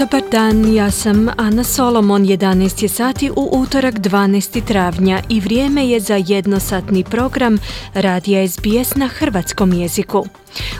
[0.00, 4.64] Dobar dan, ja sam Ana Solomon, 11 je sati u utorak 12.
[4.64, 7.58] travnja i vrijeme je za jednosatni program
[7.94, 10.26] Radija SBS na hrvatskom jeziku.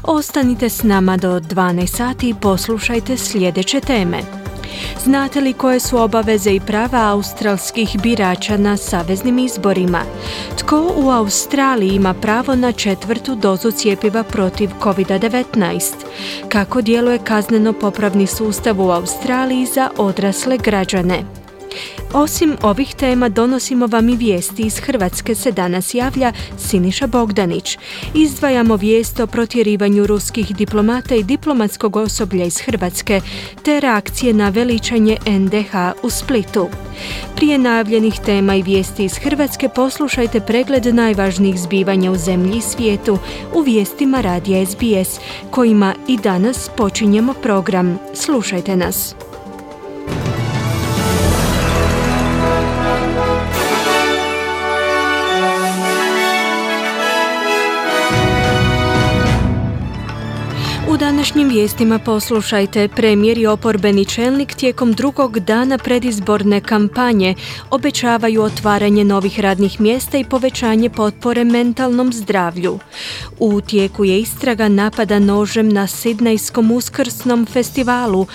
[0.02, 4.39] Ostanite s nama do 12 sati i poslušajte sljedeće teme.
[5.04, 10.00] Znate li koje su obaveze i prava australskih birača na saveznim izborima?
[10.58, 15.92] Tko u Australiji ima pravo na četvrtu dozu cijepiva protiv COVID-19?
[16.48, 21.40] Kako djeluje kazneno popravni sustav u Australiji za odrasle građane?
[22.12, 27.78] Osim ovih tema donosimo vam i vijesti iz Hrvatske se danas javlja Siniša Bogdanić.
[28.14, 33.20] Izdvajamo vijest o protjerivanju ruskih diplomata i diplomatskog osoblja iz Hrvatske
[33.62, 36.68] te reakcije na veličanje NDH u Splitu.
[37.36, 43.18] Prije najavljenih tema i vijesti iz Hrvatske poslušajte pregled najvažnijih zbivanja u zemlji i svijetu
[43.54, 47.98] u vijestima radija SBS kojima i danas počinjemo program.
[48.14, 49.14] Slušajte nas.
[61.30, 62.88] Današnjim vijestima poslušajte.
[62.88, 67.34] Premijer i oporbeni čelnik tijekom drugog dana predizborne kampanje
[67.70, 72.78] obećavaju otvaranje novih radnih mjesta i povećanje potpore mentalnom zdravlju.
[73.38, 78.26] U tijeku je istraga napada nožem na Sidnejskom uskrsnom festivalu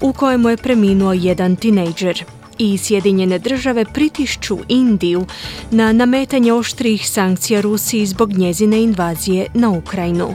[0.00, 2.24] u kojemu je preminuo jedan tinejdžer
[2.58, 5.26] i Sjedinjene države pritišću Indiju
[5.70, 10.34] na nametanje oštrih sankcija Rusiji zbog njezine invazije na Ukrajinu.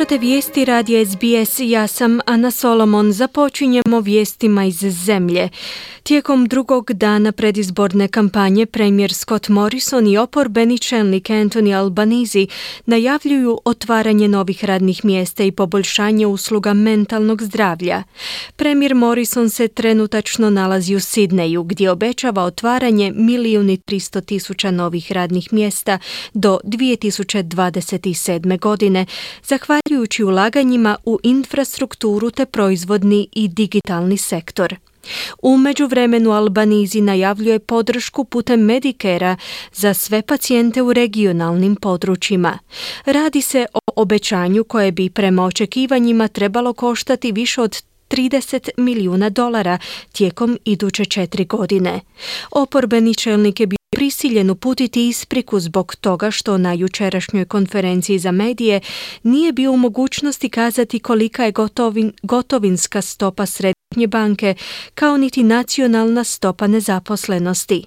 [0.00, 3.12] Slušate vijesti radija SBS, ja sam Ana Solomon.
[3.12, 5.48] Započinjemo vijestima iz zemlje.
[6.02, 12.48] Tijekom drugog dana predizborne kampanje premijer Scott Morrison i oporbeni čelnik Anthony Albanizi
[12.86, 18.02] najavljuju otvaranje novih radnih mjesta i poboljšanje usluga mentalnog zdravlja.
[18.56, 25.52] Premijer Morrison se trenutačno nalazi u Sidneju gdje obećava otvaranje milijuni tristo tisuća novih radnih
[25.52, 25.98] mjesta
[26.34, 28.58] do 2027.
[28.60, 29.06] godine,
[29.44, 29.89] zahvaljujući
[30.24, 34.74] ulaganjima u infrastrukturu te proizvodni i digitalni sektor.
[35.42, 39.36] U međuvremenu Albanizi najavljuje podršku putem Medikera
[39.72, 42.58] za sve pacijente u regionalnim područjima.
[43.04, 49.78] Radi se o obećanju koje bi prema očekivanjima trebalo koštati više od 30 milijuna dolara
[50.12, 52.00] tijekom iduće četiri godine.
[52.50, 58.80] Oporbeni čelnik je bio prisiljen uputiti ispriku zbog toga što na jučerašnjoj konferenciji za medije
[59.22, 64.54] nije bio u mogućnosti kazati kolika je gotovin, gotovinska stopa središnje banke
[64.94, 67.84] kao niti nacionalna stopa nezaposlenosti.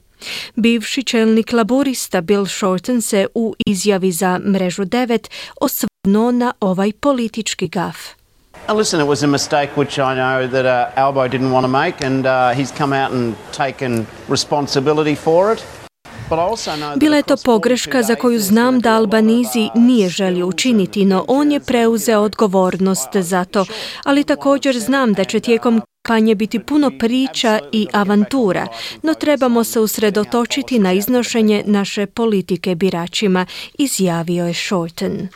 [0.55, 5.29] Bivši čelnik laborista Bill Shorten se u izjavi za mrežu 9
[5.61, 7.97] osvrnuo na ovaj politički gaf.
[8.75, 12.05] Listen, it was a mistake which I know that uh, Albo didn't want to make,
[12.05, 15.82] and uh, he's come out and taken responsibility for it.
[16.95, 21.59] Bila je to pogreška za koju znam da Albanizi nije želio učiniti, no on je
[21.59, 23.65] preuzeo odgovornost za to.
[24.03, 28.67] Ali također znam da će tijekom kampanje biti puno priča i avantura,
[29.01, 33.45] no trebamo se usredotočiti na iznošenje naše politike biračima,
[33.77, 35.29] izjavio je Shorten.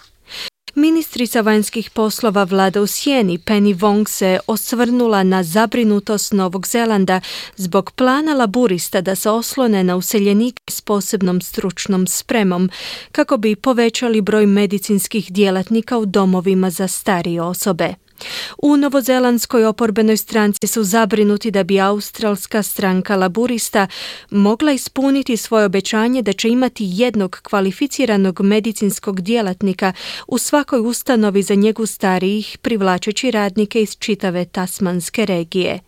[0.77, 7.21] Ministrica vanjskih poslova vlada u Sjeni Penny Wong se osvrnula na zabrinutost Novog Zelanda
[7.55, 12.69] zbog plana laburista da se oslone na useljenike s posebnom stručnom spremom
[13.11, 17.93] kako bi povećali broj medicinskih djelatnika u domovima za starije osobe.
[18.58, 23.87] U novozelandskoj oporbenoj stranci su zabrinuti da bi australska stranka laburista
[24.29, 29.93] mogla ispuniti svoje obećanje da će imati jednog kvalificiranog medicinskog djelatnika
[30.28, 35.79] u svakoj ustanovi za njegu starijih privlačeći radnike iz čitave tasmanske regije.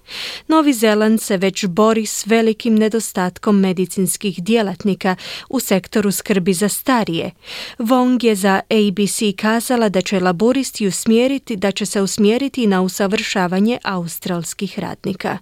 [0.47, 5.15] Novi Zeland se već bori s velikim nedostatkom medicinskih djelatnika
[5.49, 7.31] u sektoru skrbi za starije.
[7.79, 12.81] Wong je za ABC kazala da će laburisti usmjeriti da će se usmjeriti usmjeriti na
[12.81, 15.37] usavršavanje australskih radnika.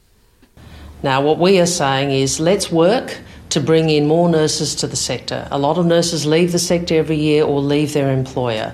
[1.04, 3.12] Now what we are saying is let's work
[3.50, 5.48] to bring in more nurses to the sector.
[5.52, 8.72] A lot of nurses leave the sector every year or leave their employer.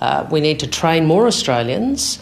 [0.00, 2.18] Uh, we need to train more Australians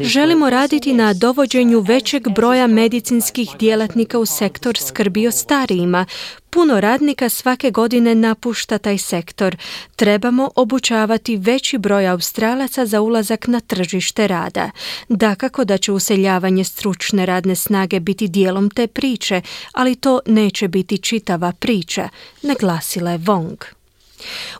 [0.00, 6.06] Želimo raditi na dovođenju većeg broja medicinskih djelatnika u sektor skrbi o starijima.
[6.50, 9.56] Puno radnika svake godine napušta taj sektor.
[9.96, 14.70] Trebamo obučavati veći broj Australaca za ulazak na tržište rada.
[15.08, 20.98] Dakako da će useljavanje stručne radne snage biti dijelom te priče, ali to neće biti
[20.98, 22.08] čitava priča,
[22.42, 23.77] naglasila je Wong.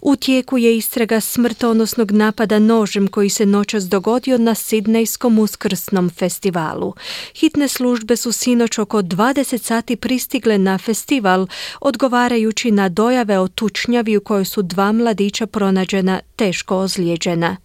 [0.03, 6.95] U tijeku je istraga smrtonosnog napada nožem koji se noćas dogodio na Sidnejskom uskrsnom festivalu.
[7.35, 11.47] Hitne službe su sinoć oko 20 sati pristigle na festival,
[11.81, 17.57] odgovarajući na dojave o tučnjavi u kojoj su dva mladića pronađena teško ozlijeđena.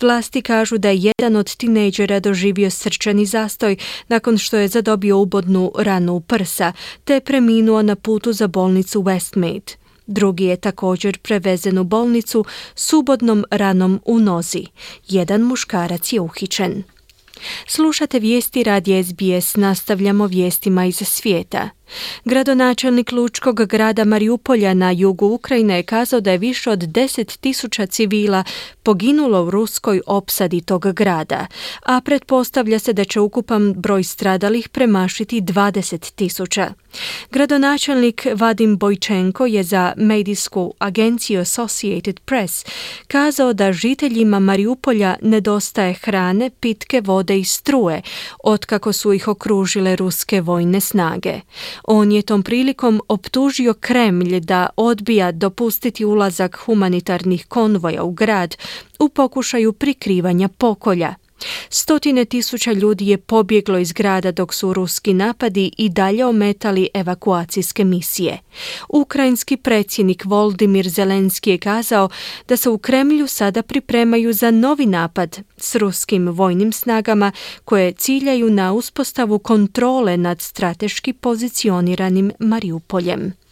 [0.00, 3.76] Vlasti kažu da je jedan od tinejdžera doživio srčani zastoj
[4.08, 6.72] nakon što je zadobio ubodnu ranu u prsa,
[7.04, 9.85] te preminuo na putu za bolnicu Westmead.
[10.06, 12.44] Drugi je također prevezen u bolnicu
[12.74, 14.66] s ubodnom ranom u nozi.
[15.08, 16.82] Jedan muškarac je uhićen.
[17.66, 21.70] Slušate vijesti radi SBS, nastavljamo vijestima iz svijeta.
[22.24, 28.44] Gradonačelnik Lučkog grada Mariupolja na jugu Ukrajine je kazao da je više od 10.000 civila
[28.82, 31.46] poginulo u ruskoj opsadi tog grada,
[31.82, 36.68] a pretpostavlja se da će ukupan broj stradalih premašiti 20.000.
[37.30, 42.66] Gradonačelnik Vadim Bojčenko je za medijsku agenciju Associated Press
[43.06, 48.02] kazao da žiteljima Mariupolja nedostaje hrane, pitke vode i struje,
[48.44, 51.40] otkako su ih okružile ruske vojne snage.
[51.84, 58.56] On je tom prilikom optužio Kremlj da odbija dopustiti ulazak humanitarnih konvoja u grad
[58.98, 61.14] u pokušaju prikrivanja pokolja.
[61.70, 67.84] Stotine tisuća ljudi je pobjeglo iz grada dok su ruski napadi i dalje ometali evakuacijske
[67.84, 68.38] misije.
[68.88, 72.08] Ukrajinski predsjednik Voldimir Zelenski je kazao
[72.48, 77.32] da se u Kremlju sada pripremaju za novi napad s ruskim vojnim snagama
[77.64, 83.45] koje ciljaju na uspostavu kontrole nad strateški pozicioniranim Mariupoljem.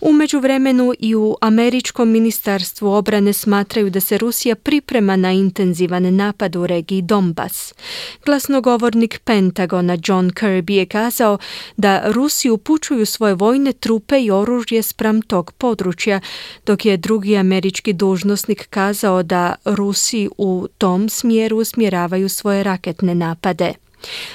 [0.00, 6.56] U međuvremenu i u Američkom ministarstvu obrane smatraju da se Rusija priprema na intenzivan napad
[6.56, 7.74] u regiji Donbas.
[8.24, 11.38] Glasnogovornik Pentagona John Kirby je kazao
[11.76, 16.20] da Rusi upućuju svoje vojne trupe i oružje spram tog područja,
[16.66, 23.89] dok je drugi američki dužnosnik kazao da Rusi u tom smjeru usmjeravaju svoje raketne napade.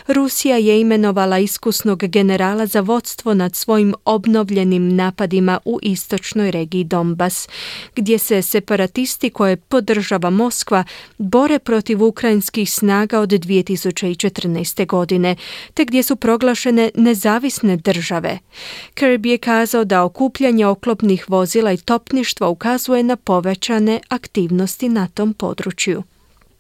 [0.08, 7.48] Rusija je imenovala iskusnog generala za vodstvo nad svojim obnovljenim napadima u istočnoj regiji Donbas,
[7.96, 10.84] gdje se separatisti koje podržava Moskva
[11.18, 14.86] bore protiv ukrajinskih snaga od 2014.
[14.86, 15.36] godine,
[15.74, 18.40] te gdje su proglašene nezavisne države.
[18.96, 25.34] Kirby je kazao da okupljanje oklopnih vozila i topništva ukazuje na povećane aktivnosti na tom
[25.34, 26.04] području.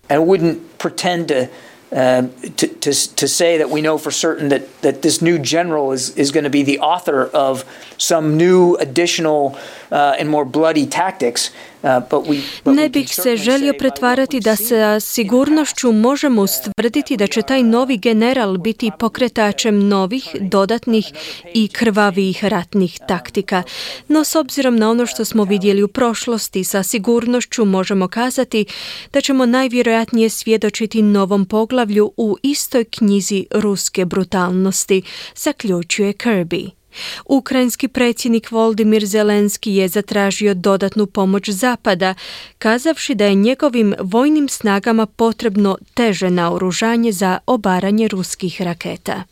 [0.09, 1.47] I wouldn't pretend to
[1.91, 5.91] Um, to, to, to say that we know for certain that, that this new general
[5.91, 7.63] is, is going to be the author of
[7.97, 9.57] some new additional
[9.91, 11.51] uh, and more bloody tactics.
[11.85, 17.97] Uh, ne bih se želio pretvarati da sa sigurnošću možemo ustvrditi da će taj novi
[17.97, 21.05] general biti pokretačem novih, dodatnih
[21.53, 23.63] i krvavijih ratnih taktika.
[24.07, 28.65] No s obzirom na ono što smo vidjeli u prošlosti, sa sigurnošću možemo kazati
[29.13, 35.01] da ćemo najvjerojatnije svjedočiti novom poglavlju u istoj knjizi ruske brutalnosti,
[35.35, 36.84] zaključuje Kirby.
[37.25, 42.13] Ukrajinski predsjednik Voldimir Zelenski je zatražio dodatnu pomoć Zapada,
[42.57, 49.23] kazavši da je njegovim vojnim snagama potrebno teže naoružanje za obaranje ruskih raketa.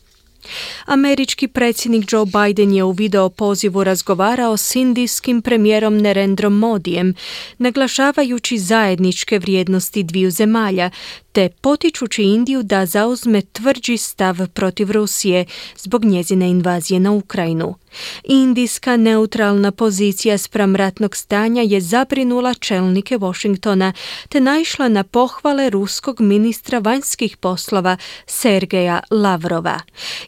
[0.86, 7.14] Američki predsjednik Joe Biden je u video pozivu razgovarao s indijskim premijerom Nerendrom Modijem,
[7.58, 10.90] naglašavajući zajedničke vrijednosti dviju zemalja,
[11.34, 15.46] te potičući Indiju da zauzme tvrđi stav protiv Rusije
[15.78, 17.76] zbog njezine invazije na Ukrajinu.
[18.24, 23.94] Indijska neutralna pozicija spram ratnog stanja je zabrinula čelnike Washingtona
[24.30, 29.80] te naišla na pohvale ruskog ministra vanjskih poslova Sergeja Lavrova.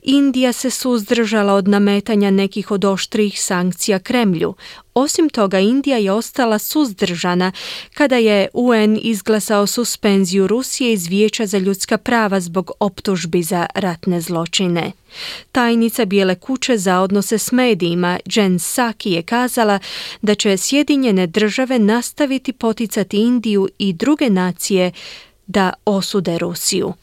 [0.01, 4.55] Indija se suzdržala od nametanja nekih od oštrih sankcija Kremlju.
[4.97, 7.51] Osim toga, Indija je ostala suzdržana
[7.93, 14.21] kada je UN izglasao suspenziju Rusije iz Vijeća za ljudska prava zbog optužbi za ratne
[14.21, 14.91] zločine.
[15.51, 19.79] Tajnica Bijele kuće za odnose s medijima Jen Saki je kazala
[20.21, 24.91] da će Sjedinjene države nastaviti poticati Indiju i druge nacije
[25.47, 26.93] da osude Rusiju.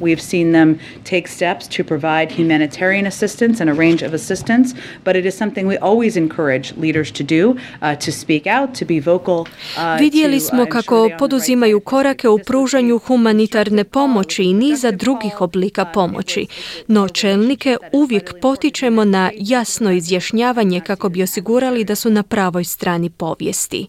[0.00, 4.74] We've seen them take steps to provide humanitarian assistance and a range of assistance,
[5.04, 8.84] but it is something we always encourage leaders to do, uh, to speak out, to
[8.84, 9.40] be vocal.
[9.40, 15.84] Uh, Vidjeli uh, smo kako poduzimaju korake u pružanju humanitarne pomoći i niza drugih oblika
[15.84, 16.46] pomoći,
[16.86, 23.10] no čelnike uvijek potičemo na jasno izjašnjavanje kako bi osigurali da su na pravoj strani
[23.10, 23.86] povijesti.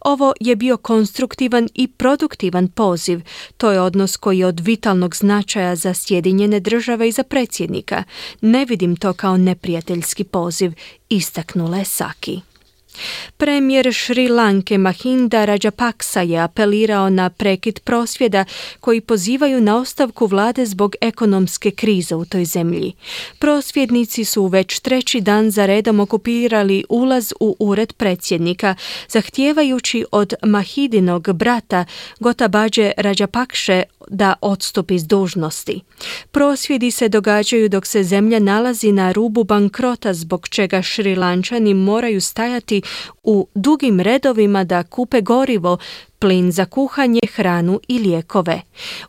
[0.00, 3.20] Ovo je bio konstruktivan i produktivan poziv.
[3.56, 8.04] To je odnos koji je od vitalnog značaja za Sjedinjene države i za predsjednika.
[8.40, 10.72] Ne vidim to kao neprijateljski poziv,
[11.08, 12.40] istaknula je Saki.
[13.36, 18.44] Premijer Šri Lanke Mahinda Rajapaksa je apelirao na prekid prosvjeda
[18.80, 22.92] koji pozivaju na ostavku vlade zbog ekonomske krize u toj zemlji.
[23.38, 28.74] Prosvjednici su već treći dan za redom okupirali ulaz u ured predsjednika,
[29.08, 31.84] zahtijevajući od Mahidinog brata
[32.20, 33.82] Gotabađe Rajapakše
[34.12, 35.80] da odstupi s dužnosti.
[36.30, 42.82] Prosvjedi se događaju dok se zemlja nalazi na rubu bankrota zbog čega šrilančani moraju stajati
[43.22, 45.78] u dugim redovima da kupe gorivo,
[46.18, 48.60] plin za kuhanje, hranu i lijekove.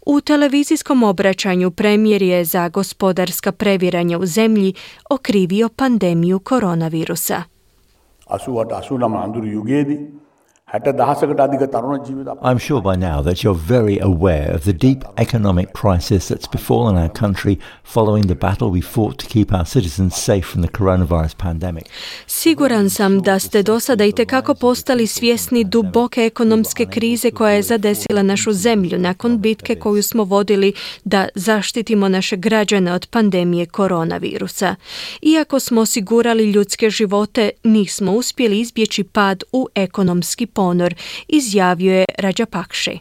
[0.05, 4.73] U televizijskom obraćanju premijer je za gospodarska previranja u zemlji
[5.09, 7.43] okrivio pandemiju koronavirusa.
[9.51, 10.22] jugedi,
[10.75, 16.97] I'm sure by now that you're very aware of the deep economic crisis that's befallen
[16.97, 21.37] our country following the battle we fought to keep our citizens safe from the coronavirus
[21.37, 21.83] pandemic.
[22.27, 27.61] Siguran sam da ste do sada i tekako postali svjesni duboke ekonomske krize koja je
[27.61, 34.75] zadesila našu zemlju nakon bitke koju smo vodili da zaštitimo naše građane od pandemije koronavirusa.
[35.21, 40.93] Iako smo osigurali ljudske živote, nismo uspjeli izbjeći pad u ekonomski ponor,
[41.27, 42.97] izjavio je Rajapakše.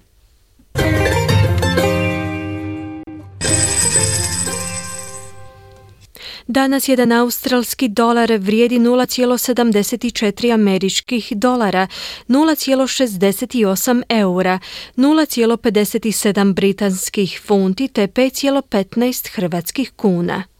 [6.47, 11.87] Danas jedan australski dolar vrijedi 0,74 američkih dolara,
[12.29, 14.59] 0,68 eura,
[14.97, 20.52] 0,57 britanskih funti te 5,15 hrvatskih kuna.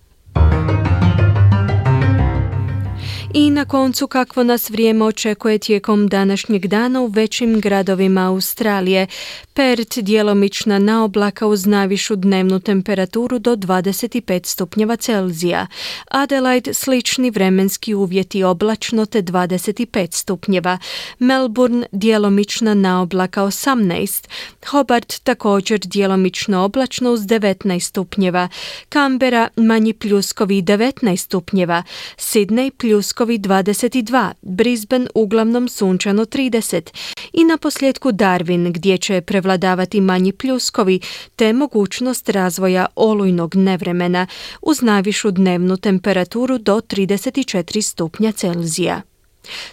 [3.35, 9.07] I na koncu kakvo nas vrijeme očekuje tijekom današnjeg dana u većim gradovima Australije.
[9.55, 15.67] Perth djelomična naoblaka uz najvišu dnevnu temperaturu do 25 stupnjeva Celzija.
[16.09, 20.79] Adelaide slični vremenski uvjeti oblačno te 25 stupnjeva.
[21.19, 24.29] Melbourne djelomična naoblaka 18.
[24.67, 28.49] Hobart također djelomično oblačno uz 19 stupnjeva.
[28.93, 31.83] Canberra manji pljuskovi 19 stupnjeva.
[32.17, 36.91] Sydney pljuskovi 22, Brisbane uglavnom sunčano 30
[37.33, 41.01] i na posljedku Darwin gdje će prevladavati manji pljuskovi
[41.37, 44.27] te mogućnost razvoja olujnog nevremena
[44.63, 49.03] uz najvišu dnevnu temperaturu do 34 stupnja Celzija.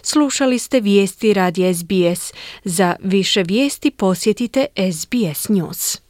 [0.02, 2.32] Slušali ste vijesti radija SBS.
[2.64, 6.00] Za više vijesti posjetite SBS News.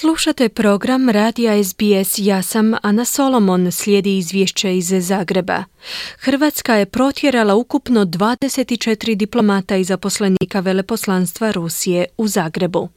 [0.00, 2.14] Slušate program Radija SBS.
[2.18, 3.72] Ja sam Ana Solomon.
[3.72, 5.64] Slijedi izvješće iz Zagreba.
[6.18, 12.88] Hrvatska je protjerala ukupno 24 diplomata i zaposlenika veleposlanstva Rusije u Zagrebu.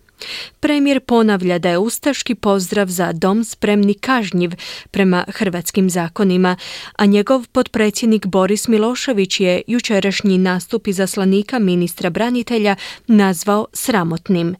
[0.59, 4.51] Premijer ponavlja da je ustaški pozdrav za dom spremni kažnjiv
[4.91, 6.55] prema hrvatskim zakonima,
[6.95, 12.75] a njegov potpredsjednik Boris Milošević je jučerašnji nastup izaslanika ministra branitelja
[13.07, 14.55] nazvao sramotnim.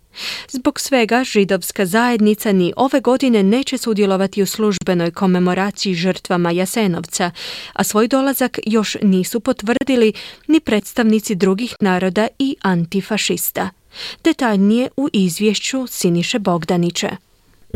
[0.49, 7.31] Zbog svega židovska zajednica ni ove godine neće sudjelovati u službenoj komemoraciji žrtvama Jasenovca,
[7.73, 10.13] a svoj dolazak još nisu potvrdili
[10.47, 13.69] ni predstavnici drugih naroda i antifašista.
[14.23, 17.26] Detaljnije u izvješću Siniše Bogdanića.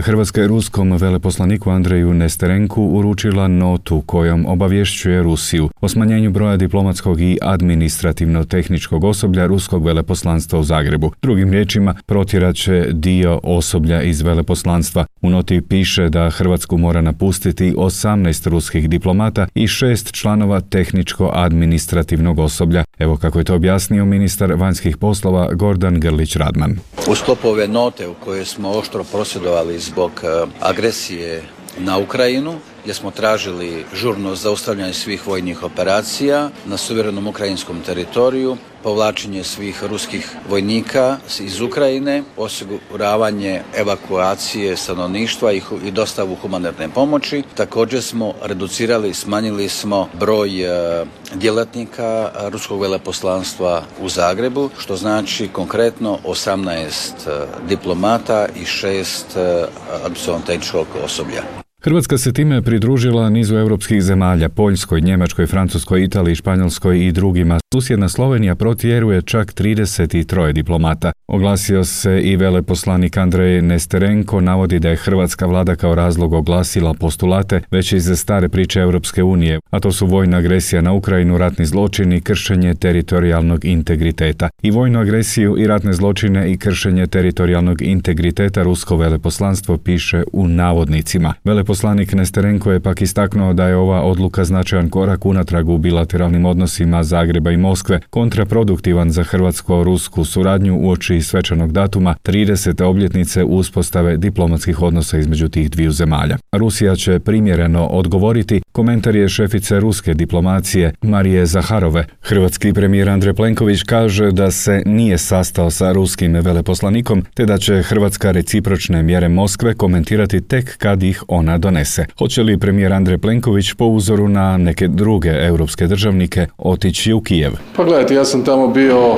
[0.02, 7.22] Hrvatska je ruskom veleposlaniku Andreju Nesterenku uručila notu kojom obavješćuje Rusiju o smanjenju broja diplomatskog
[7.22, 11.12] i administrativno-tehničkog osoblja ruskog veleposlanstva u Zagrebu.
[11.22, 15.06] Drugim riječima, protjerat će dio osoblja iz veleposlanstva.
[15.22, 22.84] U noti piše da Hrvatsku mora napustiti 18 ruskih diplomata i šest članova tehničko-administrativnog osoblja.
[23.00, 26.80] Evo kako je to objasnio ministar vanjskih poslova Gordan Grlić Radman.
[27.08, 31.44] U sklopu note u kojoj smo oštro prosvjedovali zbog e, agresije
[31.80, 39.44] na Ukrajinu gdje smo tražili žurno zaustavljanje svih vojnih operacija na suverenom ukrajinskom teritoriju, povlačenje
[39.44, 45.62] svih ruskih vojnika iz Ukrajine, osiguravanje evakuacije stanovništva i,
[45.92, 47.44] dostavu humanitarne pomoći.
[47.56, 56.20] Također smo reducirali, smanjili smo broj e, djelatnika ruskog veleposlanstva u Zagrebu, što znači konkretno
[56.26, 56.88] 18
[57.28, 61.71] e, diplomata i 6 e, tehničkog osoblja.
[61.84, 67.61] Hrvatska se time pridružila nizu europskih zemalja, Poljskoj, Njemačkoj, Francuskoj, Italiji, Španjolskoj i drugima.
[67.74, 71.12] Susjedna Slovenija protjeruje čak 33 diplomata.
[71.28, 77.62] Oglasio se i veleposlanik Andrej Nesterenko navodi da je hrvatska vlada kao razlog oglasila postulate
[77.72, 82.16] već iz stare priče Europske unije, a to su vojna agresija na Ukrajinu, ratni zločini
[82.16, 84.50] i kršenje teritorijalnog integriteta.
[84.62, 91.34] I vojnu agresiju i ratne zločine i kršenje teritorijalnog integriteta rusko veleposlanstvo piše u navodnicima.
[91.44, 97.04] Veleposlanik Nesterenko je pak istaknuo da je ova odluka značajan korak unatrag u bilateralnim odnosima
[97.04, 102.84] Zagreba i Moskve, kontraproduktivan za hrvatsko-rusku suradnju uoči svečanog datuma 30.
[102.84, 106.38] obljetnice uspostave diplomatskih odnosa između tih dviju zemalja.
[106.52, 112.06] Rusija će primjereno odgovoriti, komentar je šefice ruske diplomacije Marije Zaharove.
[112.22, 117.82] Hrvatski premijer Andrej Plenković kaže da se nije sastao sa ruskim veleposlanikom, te da će
[117.84, 122.06] Hrvatska recipročne mjere Moskve komentirati tek kad ih ona donese.
[122.18, 127.51] Hoće li premijer Andrej Plenković po uzoru na neke druge europske državnike otići u Kijev?
[127.76, 129.16] Pa gledajte, ja sam tamo bio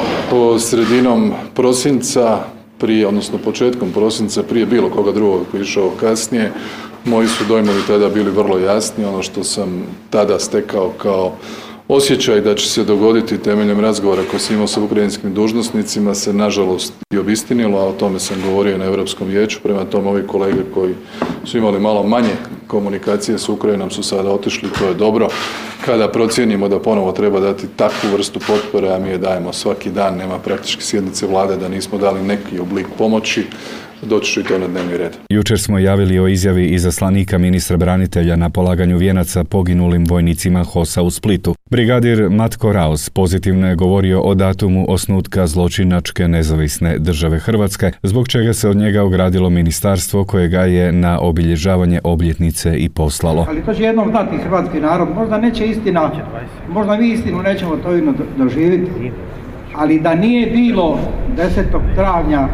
[0.59, 2.39] sredinom prosinca
[2.77, 6.51] prije, odnosno početkom prosinca prije bilo koga drugog koji je išao kasnije.
[7.05, 9.05] Moji su dojmovi tada bili vrlo jasni.
[9.05, 11.31] Ono što sam tada stekao kao
[11.87, 16.93] osjećaj da će se dogoditi temeljem razgovora koji sam imao sa ukrajinskim dužnosnicima se nažalost
[17.13, 19.59] i obistinilo, a o tome sam govorio na Europskom vijeću.
[19.63, 20.93] Prema tome, ovi kolege koji
[21.45, 22.33] su imali malo manje
[22.73, 25.27] komunikacije s Ukrajinom su sada otišli, to je dobro.
[25.85, 30.17] Kada procijenimo da ponovo treba dati takvu vrstu potpore, a mi je dajemo svaki dan,
[30.17, 33.45] nema praktički sjednice vlade da nismo dali neki oblik pomoći,
[34.05, 35.17] doći ću i to na dnevni red.
[35.29, 41.11] Jučer smo javili o izjavi izaslanika ministra branitelja na polaganju vijenaca poginulim vojnicima HOSA u
[41.11, 41.55] Splitu.
[41.69, 48.53] Brigadir Matko Raus pozitivno je govorio o datumu osnutka zločinačke nezavisne države Hrvatske, zbog čega
[48.53, 53.45] se od njega ogradilo ministarstvo koje ga je na obilježavanje obljetnice i poslalo.
[53.49, 56.11] Ali to će jednom znati hrvatski narod, možda neće istina,
[56.69, 57.89] možda mi istinu nećemo to
[58.37, 59.11] doživjeti,
[59.73, 60.99] ali da nije bilo
[61.37, 61.63] 10.
[61.95, 62.47] travnja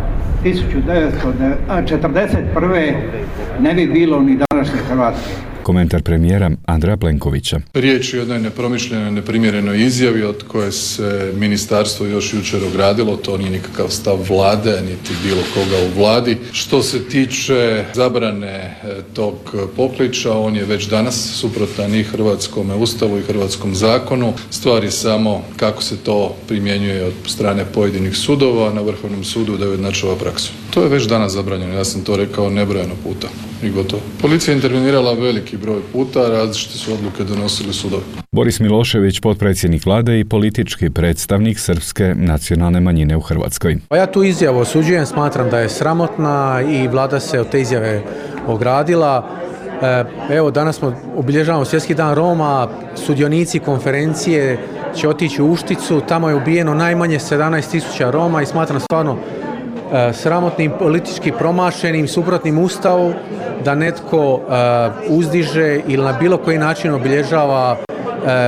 [0.43, 2.93] 1941.
[3.59, 5.48] ne bi bilo ni današnje Hrvatske.
[5.69, 7.59] Komentar premijera Andreja Plenkovića.
[7.73, 13.17] Riječ je o jednoj nepromišljenoj, neprimjerenoj izjavi od koje se ministarstvo još jučer ogradilo.
[13.17, 16.37] To nije nikakav stav vlade, niti bilo koga u vladi.
[16.51, 18.75] Što se tiče zabrane e,
[19.13, 19.35] tog
[19.75, 24.33] pokliča, on je već danas suprotan i Hrvatskom ustavu i Hrvatskom zakonu.
[24.49, 29.67] Stvar je samo kako se to primjenjuje od strane pojedinih sudova na Vrhovnom sudu da
[29.67, 30.51] ujednačava praksu.
[30.73, 33.27] To je već danas zabranjeno, ja sam to rekao nebrojeno puta
[33.63, 34.01] i gotovo.
[34.21, 38.03] Policija je intervenirala veliki broj puta, različite su odluke donosili sudovi.
[38.31, 43.77] Boris Milošević, potpredsjednik vlade i politički predstavnik srpske nacionalne manjine u Hrvatskoj.
[43.89, 48.01] Pa ja tu izjavu osuđujem, smatram da je sramotna i vlada se od te izjave
[48.47, 49.29] ogradila.
[49.81, 50.03] E,
[50.35, 54.57] evo, danas smo obilježavamo Svjetski dan Roma, sudionici konferencije
[54.95, 59.17] će otići u Ušticu, tamo je ubijeno najmanje 17.000 Roma i smatram stvarno
[60.13, 63.13] sramotnim politički promašenim suprotnim ustavu
[63.65, 64.59] da netko e,
[65.07, 67.88] uzdiže ili na bilo koji način obilježava e,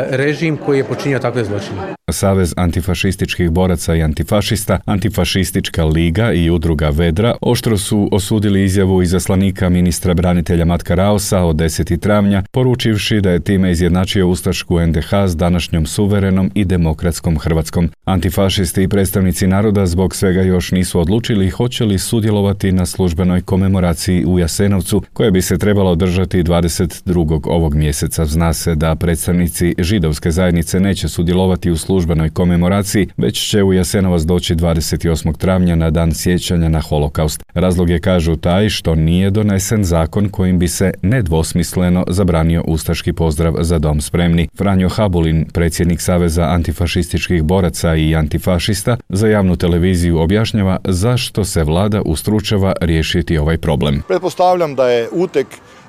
[0.10, 1.82] režim koji je počinio takve zločine.
[2.12, 9.70] Savez antifašističkih boraca i antifašista, Antifašistička liga i udruga Vedra oštro su osudili izjavu izaslanika
[9.70, 12.00] ministra branitelja Matka Raosa od 10.
[12.00, 17.90] travnja, poručivši da je time izjednačio Ustašku NDH s današnjom suverenom i demokratskom Hrvatskom.
[18.06, 24.26] Antifašisti i predstavnici naroda zbog svega još nisu odlučili hoće li sudjelovati na službenoj komemoraciji
[24.26, 27.42] u Jasenovcu, koja bi se trebala održati 22.
[27.46, 28.26] ovog mjeseca.
[28.26, 34.22] Zna se da predstavnici židovske zajednice neće sudjelovati u službenoj komemoraciji, već će u Jasenovac
[34.22, 35.38] doći 28.
[35.38, 37.44] travnja na dan sjećanja na holokaust.
[37.54, 43.54] Razlog je kažu taj što nije donesen zakon kojim bi se nedvosmisleno zabranio ustaški pozdrav
[43.60, 44.48] za dom spremni.
[44.58, 52.02] Franjo Habulin, predsjednik Saveza antifašističkih boraca i antifašista, za javnu televiziju objašnjava zašto se vlada
[52.06, 54.02] ustručava riješiti ovaj problem.
[54.08, 55.48] Pretpostavljam da je utek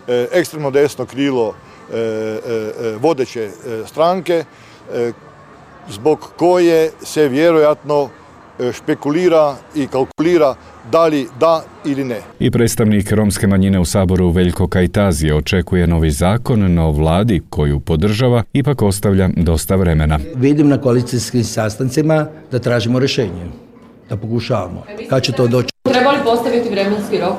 [0.08, 1.54] e, ekstremno desno krilo
[3.00, 3.50] vodeće
[3.86, 4.44] stranke
[5.88, 8.08] zbog koje se vjerojatno
[8.60, 10.54] e, špekulira i kalkulira
[10.90, 12.20] da li da ili ne.
[12.38, 18.42] I predstavnik romske manjine u Saboru Veljko Kajtazije očekuje novi zakon, no vladi koju podržava
[18.52, 20.18] ipak ostavlja dosta vremena.
[20.34, 23.46] Vidim na koalicijskim sastancima da tražimo rješenje,
[24.08, 24.84] da pokušavamo.
[25.10, 25.68] Kad će to doći?
[25.82, 27.34] Treba li postaviti vremenski rok?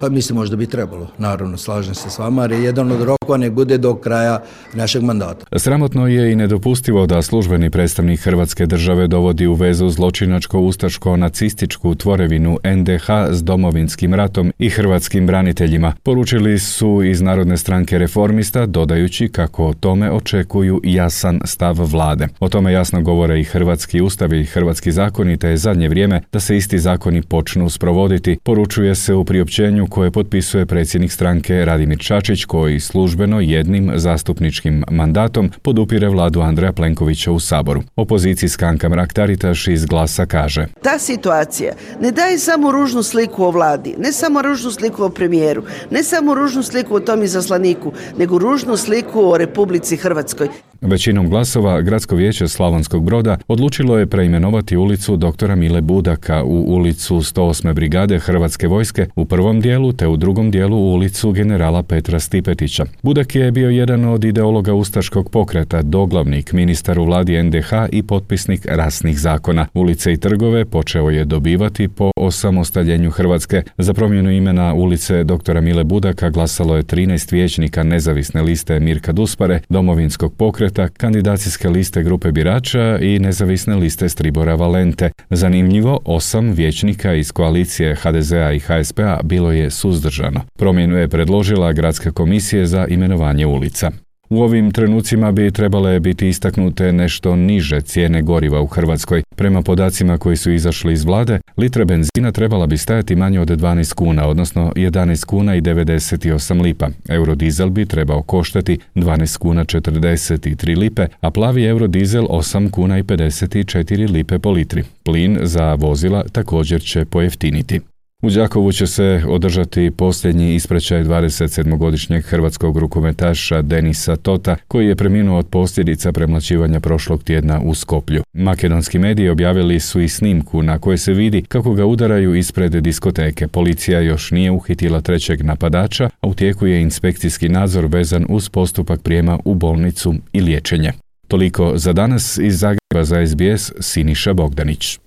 [0.00, 3.36] Pa mislim možda bi trebalo, naravno, slažem se s vama, jer je jedan od rokova
[3.36, 4.42] nek bude do kraja
[4.74, 5.58] našeg mandata.
[5.58, 13.10] Sramotno je i nedopustivo da službeni predstavnik Hrvatske države dovodi u vezu zločinačko-ustaško-nacističku tvorevinu NDH
[13.30, 15.94] s domovinskim ratom i hrvatskim braniteljima.
[16.02, 22.28] Poručili su iz Narodne stranke reformista, dodajući kako o tome očekuju jasan stav vlade.
[22.38, 26.40] O tome jasno govore i hrvatski ustav i hrvatski zakoni, te je zadnje vrijeme da
[26.40, 28.38] se isti zakoni počnu sprovoditi.
[28.42, 35.50] Poručuje se u priopćenju koje potpisuje predsjednik stranke Radimir Čačić koji službeno jednim zastupničkim mandatom
[35.62, 37.82] podupire vladu Andreja Plenkovića u Saboru.
[37.96, 43.94] Opozicijska Anka Mrak-Taritaš iz glasa kaže Ta situacija ne daje samo ružnu sliku o vladi,
[43.98, 48.76] ne samo ružnu sliku o premijeru, ne samo ružnu sliku o tom izaslaniku, nego ružnu
[48.76, 50.48] sliku o Republici Hrvatskoj.
[50.82, 57.16] Većinom glasova Gradsko vijeće Slavonskog broda odlučilo je preimenovati ulicu doktora Mile Budaka u ulicu
[57.16, 57.72] 108.
[57.72, 62.84] brigade Hrvatske vojske u prvom dijelu te u drugom dijelu u ulicu generala Petra Stipetića.
[63.02, 68.66] Budak je bio jedan od ideologa ustaškog pokreta, doglavnik, ministar u vladi NDH i potpisnik
[68.66, 69.66] rasnih zakona.
[69.74, 73.62] Ulice i trgove počeo je dobivati po osamostaljenju Hrvatske.
[73.78, 79.60] Za promjenu imena ulice doktora Mile Budaka glasalo je 13 vijećnika nezavisne liste Mirka Duspare,
[79.68, 85.10] domovinskog pokreta kandidacijske liste grupe birača i nezavisne liste Stribora Valente.
[85.30, 90.40] Zanimljivo, osam vijećnika iz koalicije HDZ-a i HSP-a bilo je suzdržano.
[90.58, 93.90] Promjenu je predložila Gradska komisija za imenovanje ulica.
[94.30, 99.22] U ovim trenucima bi trebale biti istaknute nešto niže cijene goriva u Hrvatskoj.
[99.36, 103.94] Prema podacima koji su izašli iz vlade, litre benzina trebala bi stajati manje od 12
[103.94, 106.88] kuna, odnosno 11 kuna i 98 lipa.
[107.08, 114.10] Eurodizel bi trebao koštati 12 kuna 43 lipe, a plavi eurodizel 8 kuna i 54
[114.10, 114.84] lipe po litri.
[115.02, 117.80] Plin za vozila također će pojeftiniti.
[118.22, 125.38] U Đakovu će se održati posljednji ispraćaj 27-godišnjeg hrvatskog rukometaša Denisa Tota, koji je preminuo
[125.38, 128.22] od posljedica premlačivanja prošlog tjedna u Skoplju.
[128.32, 133.48] Makedonski mediji objavili su i snimku na kojoj se vidi kako ga udaraju ispred diskoteke.
[133.48, 139.02] Policija još nije uhitila trećeg napadača, a u tijeku je inspekcijski nadzor vezan uz postupak
[139.02, 140.92] prijema u bolnicu i liječenje.
[141.28, 144.98] Toliko za danas iz Zagreba za SBS Siniša Bogdanić.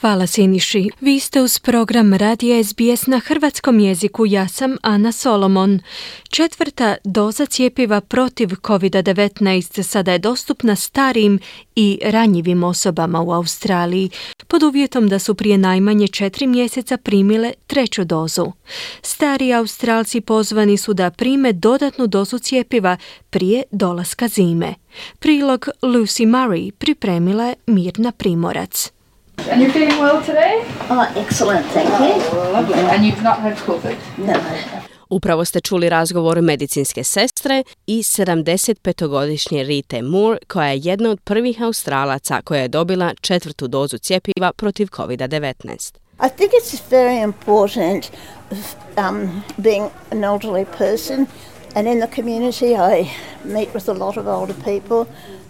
[0.00, 0.90] Hvala Siniši.
[1.00, 4.26] Vi ste uz program Radija SBS na hrvatskom jeziku.
[4.26, 5.80] Ja sam Ana Solomon.
[6.28, 11.38] Četvrta doza cijepiva protiv COVID-19 sada je dostupna starijim
[11.76, 14.10] i ranjivim osobama u Australiji,
[14.48, 18.52] pod uvjetom da su prije najmanje četiri mjeseca primile treću dozu.
[19.02, 22.96] Stari Australci pozvani su da prime dodatnu dozu cijepiva
[23.30, 24.74] prije dolaska zime.
[25.18, 28.97] Prilog Lucy Murray pripremila je Mirna Primorac.
[29.50, 30.64] And you're feeling well today?
[30.90, 32.22] Oh, excellent, thank you.
[32.32, 32.74] Oh, lovely.
[32.74, 33.96] And you've not had COVID?
[34.18, 34.34] No.
[35.10, 41.62] Upravo ste čuli razgovor medicinske sestre i 75-godišnje Rite Moore, koja je jedna od prvih
[41.62, 45.94] Australaca koja je dobila četvrtu dozu cjepiva protiv COVID-19.
[46.26, 48.10] I think it's very important
[48.96, 51.26] um, being an elderly person
[51.74, 53.10] and in the community I
[53.44, 55.04] meet with a lot of older people.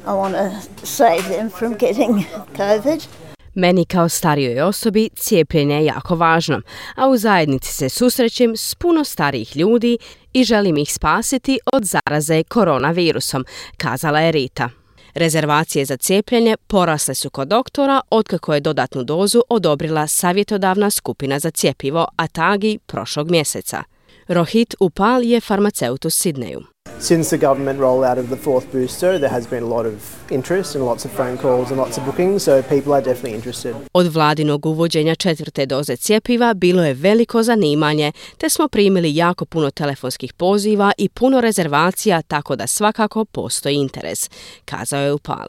[0.07, 3.28] I want to save them from getting COVID.
[3.61, 6.61] Meni kao starijoj osobi cijepljenje je jako važno,
[6.95, 9.99] a u zajednici se susrećem s puno starijih ljudi
[10.33, 13.45] i želim ih spasiti od zaraze koronavirusom,
[13.77, 14.69] kazala je Rita.
[15.15, 21.51] Rezervacije za cijepljenje porasle su kod doktora otkako je dodatnu dozu odobrila savjetodavna skupina za
[21.51, 23.83] cijepivo Atagi prošlog mjeseca.
[24.29, 26.61] Rohit Upal je farmaceut u Sidneju.
[27.01, 30.77] Since the government rollout of the fourth booster, there has been a lot of interest
[30.77, 33.75] and lots of phone calls and lots of bookings, so people are definitely interested.
[33.93, 39.71] Od vladinog uvođenja četvrte doze cjepiva bilo je veliko zanimanje, te smo primili jako puno
[39.71, 44.31] telefonskih poziva i puno rezervacija, tako da svakako postoji interes,
[44.65, 45.49] kazao je Upal.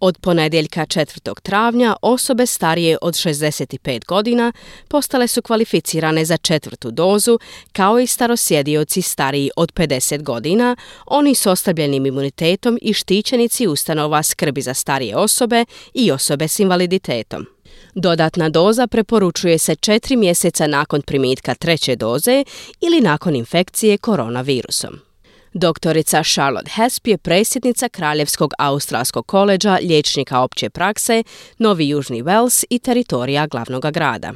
[0.00, 1.40] Od ponedjeljka 4.
[1.42, 4.52] travnja osobe starije od 65 godina
[4.88, 7.38] postale su kvalificirane za četvrtu dozu,
[7.72, 14.62] kao i starosjedioci stariji od 50 godina, oni s ostabljenim imunitetom i štićenici ustanova skrbi
[14.62, 17.46] za starije osobe i osobe s invaliditetom.
[17.94, 22.44] Dodatna doza preporučuje se četiri mjeseca nakon primitka treće doze
[22.80, 25.07] ili nakon infekcije koronavirusom.
[25.58, 31.22] Doktorica Charlotte Hesp je predsjednica Kraljevskog australskog koleđa liječnika opće prakse
[31.58, 34.32] Novi Južni Wales i teritorija glavnog grada.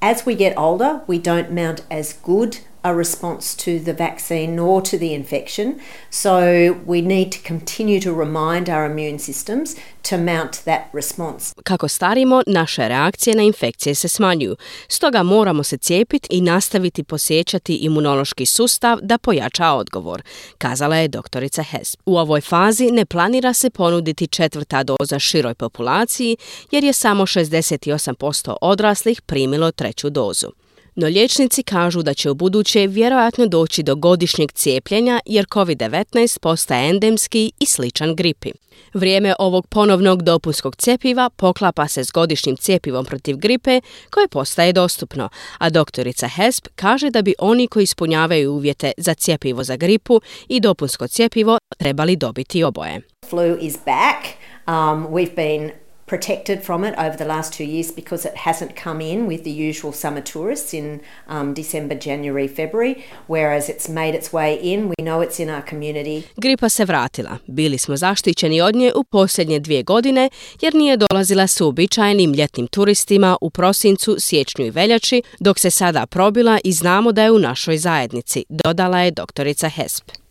[0.00, 4.82] As we get older, we don't mount as good a response to the vaccine nor
[4.82, 5.74] to the infection.
[6.10, 6.38] So
[6.86, 11.54] we need to continue to remind our immune systems to mount that response.
[11.64, 14.56] Kako starimo, naše reakcije na infekcije se smanjuju.
[14.88, 20.22] Stoga moramo se cijepiti i nastaviti posjećati imunološki sustav da pojača odgovor,
[20.58, 22.00] kazala je doktorica Hesp.
[22.06, 26.36] U ovoj fazi ne planira se ponuditi četvrta doza široj populaciji
[26.70, 30.63] jer je samo 68% odraslih primilo treću dozu.
[30.96, 36.90] No liječnici kažu da će u buduće vjerojatno doći do godišnjeg cijepljenja jer COVID-19 postaje
[36.90, 38.50] endemski i sličan gripi.
[38.94, 43.80] Vrijeme ovog ponovnog dopunskog cjepiva poklapa se s godišnjim cjepivom protiv gripe
[44.10, 45.28] koje postaje dostupno,
[45.58, 50.60] a doktorica Hesp kaže da bi oni koji ispunjavaju uvjete za cjepivo za gripu i
[50.60, 53.00] dopunsko cjepivo trebali dobiti oboje.
[53.30, 54.26] Flu is back.
[54.66, 55.83] Um, we've been
[56.16, 59.56] protected from it over the last two years because it hasn't come in with the
[59.70, 62.94] usual summer tourists in um, December, January, February,
[63.26, 64.78] whereas it's made its way in.
[64.88, 66.22] We know it's in our community.
[66.36, 67.38] Gripa se vratila.
[67.46, 72.66] Bili smo zaštićeni od nje u posljednje dvije godine jer nije dolazila s uobičajenim ljetnim
[72.66, 77.38] turistima u prosincu, siječnju i veljači, dok se sada probila i znamo da je u
[77.38, 80.23] našoj zajednici, dodala je doktorica Hesp.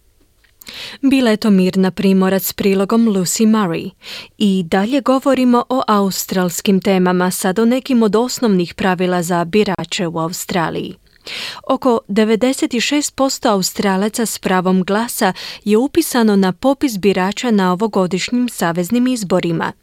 [1.01, 3.89] Bila je to Mirna Primorac s prilogom Lucy Murray.
[4.37, 10.19] I dalje govorimo o australskim temama, sad o nekim od osnovnih pravila za birače u
[10.19, 10.95] Australiji.
[11.67, 15.33] Oko 96% Australaca s pravom glasa
[15.63, 19.73] je upisano na popis birača na ovogodišnjim saveznim izborima.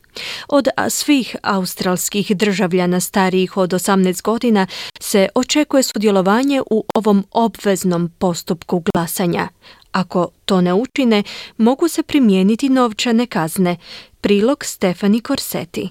[0.49, 4.67] Od svih australskih državljana starijih od 18 godina
[5.01, 9.49] se očekuje sudjelovanje u ovom obveznom postupku glasanja.
[9.93, 11.23] Ako to ne učine,
[11.57, 13.77] mogu se primijeniti novčane kazne.
[14.21, 15.89] Prilog Stefani Korseti.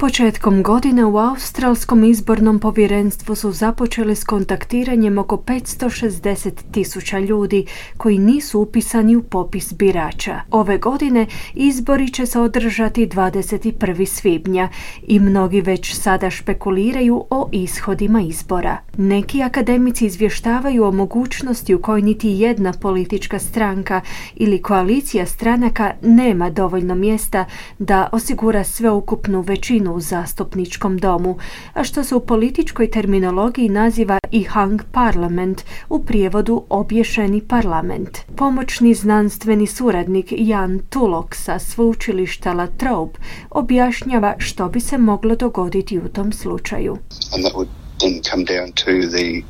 [0.00, 8.18] Početkom godine u Australskom izbornom povjerenstvu su započeli s kontaktiranjem oko 560 tisuća ljudi koji
[8.18, 10.40] nisu upisani u popis birača.
[10.50, 14.06] Ove godine izbori će se održati 21.
[14.06, 14.68] svibnja
[15.06, 18.76] i mnogi već sada špekuliraju o ishodima izbora.
[18.96, 24.00] Neki akademici izvještavaju o mogućnosti u kojoj niti jedna politička stranka
[24.34, 27.44] ili koalicija stranaka nema dovoljno mjesta
[27.78, 31.38] da osigura sveukupnu većinu u zastupničkom domu,
[31.74, 38.18] a što se u političkoj terminologiji naziva i hung parliament, u prijevodu obješeni parlament.
[38.36, 43.18] Pomoćni znanstveni suradnik Jan Tulok sa sveučilišta La Trobe
[43.50, 46.98] objašnjava što bi se moglo dogoditi u tom slučaju.
[47.32, 49.42] And that would then come down to the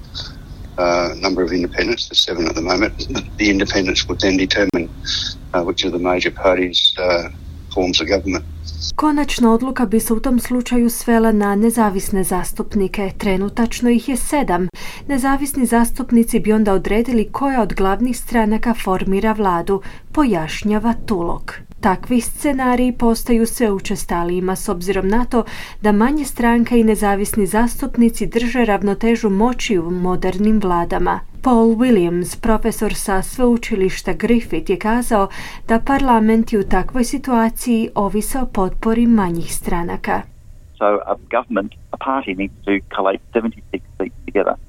[0.78, 2.92] uh, number of independents, there's seven at the moment.
[3.38, 4.88] The independents would then determine
[5.54, 7.28] uh, which of the major parties uh,
[7.74, 8.44] forms a government.
[8.94, 13.10] Konačna odluka bi se u tom slučaju svela na nezavisne zastupnike.
[13.18, 14.68] Trenutačno ih je sedam.
[15.08, 19.82] Nezavisni zastupnici bi onda odredili koja od glavnih stranaka formira vladu,
[20.18, 21.52] pojašnjava Tulok.
[21.80, 25.44] Takvi scenariji postaju sve učestalijima s obzirom na to
[25.82, 31.20] da manje stranke i nezavisni zastupnici drže ravnotežu moći u modernim vladama.
[31.42, 35.28] Paul Williams, profesor sa sveučilišta Griffith, je kazao
[35.68, 40.22] da parlamenti u takvoj situaciji ovise o potpori manjih stranaka.
[40.78, 44.67] So a government, a party needs to collate 76 seats together.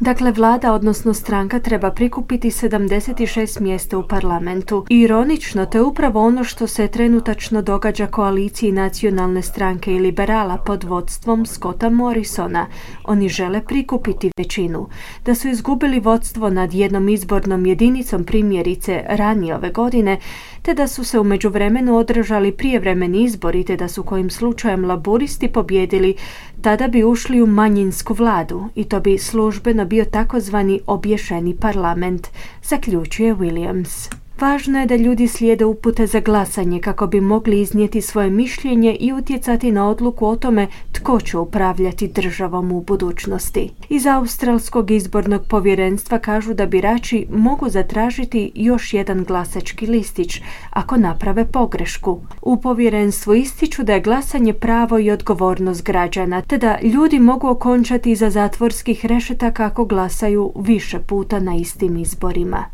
[0.00, 4.86] Dakle, vlada, odnosno stranka, treba prikupiti 76 mjesta u parlamentu.
[4.90, 10.84] Ironično, to je upravo ono što se trenutačno događa koaliciji nacionalne stranke i liberala pod
[10.84, 12.66] vodstvom Scotta Morrisona.
[13.04, 14.88] Oni žele prikupiti većinu.
[15.24, 20.18] Da su izgubili vodstvo nad jednom izbornom jedinicom primjerice ranije ove godine,
[20.62, 25.48] te da su se u međuvremenu održali prijevremeni izbori te da su kojim slučajem laburisti
[25.48, 26.16] pobjedili,
[26.62, 32.28] tada bi ušli u manjinsku vladu i to bi službeno bio takozvani obješeni parlament,
[32.62, 34.21] zaključuje Williams.
[34.42, 39.12] Važno je da ljudi slijede upute za glasanje kako bi mogli iznijeti svoje mišljenje i
[39.12, 43.70] utjecati na odluku o tome tko će upravljati državom u budućnosti.
[43.88, 51.44] Iz Australskog izbornog povjerenstva kažu da birači mogu zatražiti još jedan glasački listić ako naprave
[51.44, 52.20] pogrešku.
[52.42, 58.10] U povjerenstvu ističu da je glasanje pravo i odgovornost građana, te da ljudi mogu okončati
[58.10, 62.64] iza zatvorskih rešetaka ako glasaju više puta na istim izborima.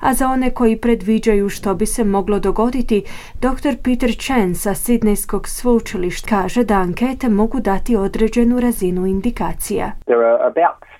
[0.00, 3.04] A za one koji predviđaju predviđaju što bi se moglo dogoditi,
[3.34, 3.74] dr.
[3.84, 9.92] Peter Chen sa Sidnejskog sveučilišta kaže da ankete mogu dati određenu razinu indikacija.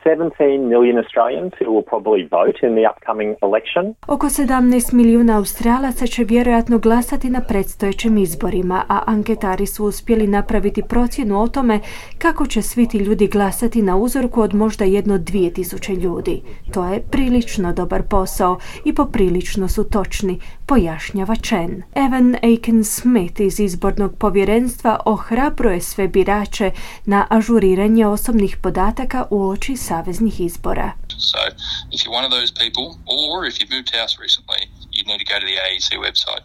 [0.09, 3.95] 17 million Australians who will probably vote in the upcoming election.
[4.07, 10.83] Oko 17 milijuna Australaca će vjerojatno glasati na predstojećim izborima, a anketari su uspjeli napraviti
[10.89, 11.81] procjenu o tome
[12.19, 16.43] kako će svi ti ljudi glasati na uzorku od možda jedno 2000 ljudi.
[16.75, 20.39] To je prilično dobar posao i poprilično su točni,
[20.69, 21.83] pojašnjava Chen.
[21.95, 26.71] Evan Aiken Smith iz izbornog povjerenstva ohrabruje sve birače
[27.05, 30.93] na ažuriranje osobnih podataka u oči saveznih izbora.
[31.19, 31.39] So
[31.91, 34.61] if you're one of those people, or if you've moved house recently,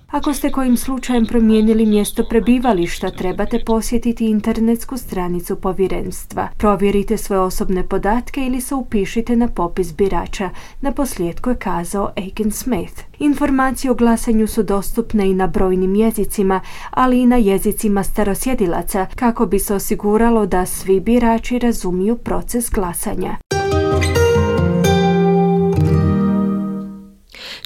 [0.07, 6.47] Ako ste kojim slučajem promijenili mjesto prebivališta, trebate posjetiti internetsku stranicu povjerenstva.
[6.57, 10.49] Provjerite svoje osobne podatke ili se upišite na popis birača.
[10.81, 13.01] Na posljedku je kazao Aiken Smith.
[13.19, 16.61] Informacije o glasanju su dostupne i na brojnim jezicima,
[16.91, 23.37] ali i na jezicima starosjedilaca, kako bi se osiguralo da svi birači razumiju proces glasanja.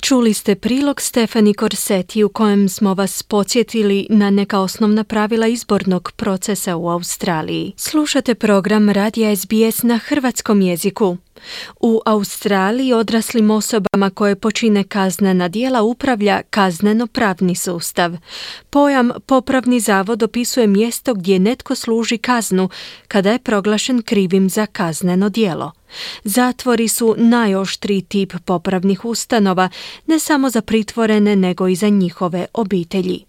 [0.08, 6.12] Čuli ste prilog Stefani Korseti u kojem smo vas podsjetili na neka osnovna pravila izbornog
[6.12, 7.74] procesa u Australiji.
[7.78, 11.18] Slušate program Radija SBS na hrvatskom jeziku.
[11.80, 18.18] U Australiji odraslim osobama koje počine kaznena djela upravlja kazneno-pravni sustav.
[18.70, 22.70] Pojam popravni zavod opisuje mjesto gdje netko služi kaznu
[23.08, 25.77] kada je proglašen krivim za kazneno djelo.
[26.24, 29.70] Zatvori su najoštriji tip popravnih ustanova,
[30.08, 33.26] ne samo za pritvorene nego i za njihove obitelji.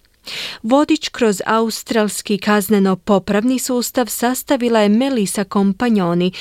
[0.62, 6.32] Vodič kroz australski kazneno-popravni sustav sastavila je Melisa Kompanjoni,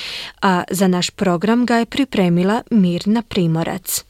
[0.42, 4.07] a za naš program ga je pripremila Mirna Primorac.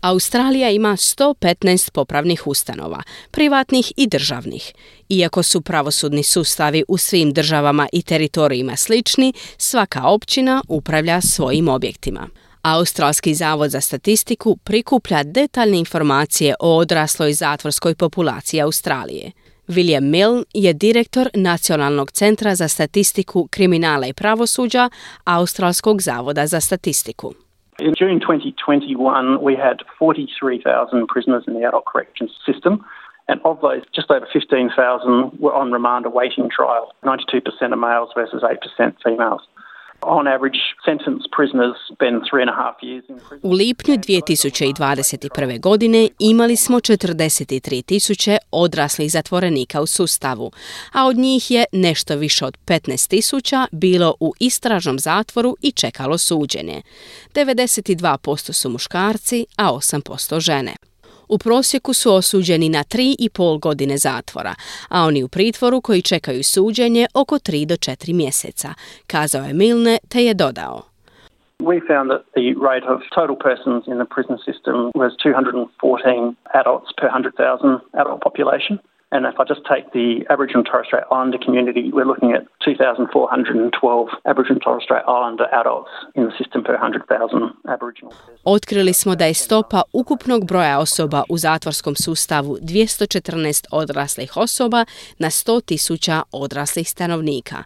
[0.00, 4.72] Australija ima 115 popravnih ustanova, privatnih i državnih.
[5.08, 12.28] Iako su pravosudni sustavi u svim državama i teritorijima slični, svaka općina upravlja svojim objektima.
[12.62, 19.32] Australski zavod za statistiku prikuplja detaljne informacije o odrasloj zatvorskoj populaciji Australije.
[19.68, 24.90] William Milne je direktor Nacionalnog centra za statistiku kriminala i pravosuđa
[25.24, 27.34] Australskog zavoda za statistiku.
[27.80, 32.84] In June 2021, we had 43,000 prisoners in the adult corrections system.
[33.26, 36.92] And of those, just over 15,000 were on remand awaiting trial.
[37.04, 39.40] 92% are males versus 8% females.
[43.42, 45.60] U lipnju 2021.
[45.60, 50.50] godine imali smo 43 tisuće odraslih zatvorenika u sustavu,
[50.94, 56.18] a od njih je nešto više od 15 tisuća bilo u istražnom zatvoru i čekalo
[56.18, 56.82] suđenje.
[57.34, 60.89] 92% su muškarci, a 8% žene.
[61.34, 64.54] U prosjeku su osuđeni na 3,5 godine zatvora,
[64.88, 68.68] a oni u pritvoru koji čekaju suđenje oko 3 do 4 mjeseca,
[69.06, 70.82] kazao je Milne te je dodao.
[71.70, 76.88] We found that the rate of total persons in the prison system was 214 adults
[77.00, 78.74] per 100,000 adult population.
[79.12, 84.08] And if I just take the Aboriginal Torres Strait Islander community, we're looking at 2,412
[84.30, 88.12] Aboriginal Torres Strait Islander adults in the system per 100,000 Aboriginal.
[88.44, 94.84] Otkrili smo da je stopa ukupnog broja osoba u zatvorskom sustavu 214 odraslih osoba
[95.18, 97.56] na 100 tisuća odraslih stanovnika.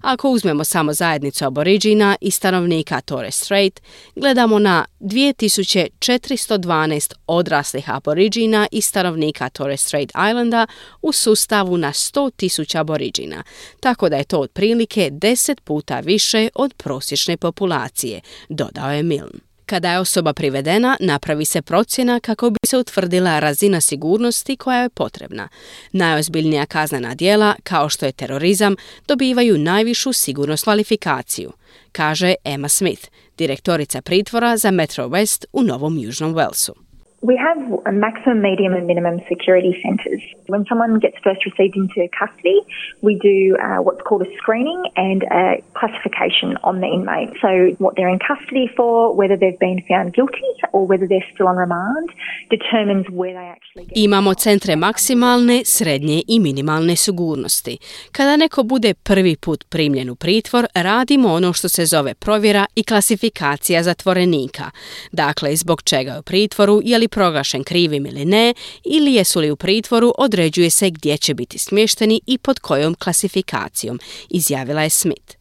[0.00, 3.82] Ako uzmemo samo zajednicu aboriđina i stanovnika Torres Strait,
[4.16, 10.66] gledamo na 2412 odraslih aboriđina i stanovnika Torres Strait Islanda
[11.02, 13.42] u sustavu na 100 tisuća aboriđina,
[13.80, 19.47] tako da je to otprilike 10 puta više od prosječne populacije, dodao je Milne.
[19.68, 24.88] Kada je osoba privedena, napravi se procjena kako bi se utvrdila razina sigurnosti koja je
[24.88, 25.48] potrebna.
[25.92, 28.76] Najozbiljnija kaznena djela, kao što je terorizam,
[29.08, 31.52] dobivaju najvišu sigurnost kvalifikaciju,
[31.92, 36.87] kaže Emma Smith, direktorica pritvora za Metro West u Novom Južnom Walesu.
[37.20, 40.22] We have a maximum, medium, and minimum security centres.
[40.46, 42.60] When someone gets first received into custody,
[43.02, 47.30] we do uh, what's called a screening and a classification on the inmate.
[47.42, 51.48] So, what they're in custody for, whether they've been found guilty or whether they're still
[51.48, 52.08] on remand,
[52.50, 53.96] determines where they actually get.
[53.96, 57.78] Imamo centre maksimalne, srednje i minimalne sigurnosti.
[58.12, 62.84] Kada neko bude prvi put primljen u pritvor, radimo ono što se zove provjera i
[62.84, 64.70] klasifikacija zatvorenika.
[65.12, 69.50] Dakle, zbog čega je u pritvoru, je li proglašen krivim ili ne, ili jesu li
[69.50, 75.38] u pritvoru, određuje se gdje će biti smješteni i pod kojom klasifikacijom, izjavila je Smith.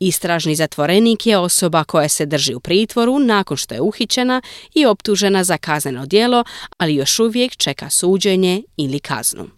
[0.00, 4.42] Istražni zatvorenik je osoba koja se drži u pritvoru nakon što je uhićena
[4.74, 6.44] i optužena za kazneno djelo,
[6.78, 9.48] ali još uvijek čeka suđenje ili kaznu.